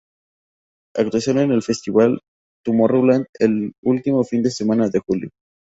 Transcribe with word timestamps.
Actuación 0.95 1.37
en 1.37 1.51
el 1.51 1.61
festival 1.61 2.21
Tomorrowland, 2.65 3.27
el 3.39 3.73
último 3.83 4.23
fin 4.23 4.41
de 4.41 4.49
semana 4.49 4.87
de 4.89 4.97
julio. 4.99 5.29